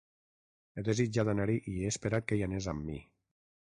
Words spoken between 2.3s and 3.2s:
que hi anés amb mi.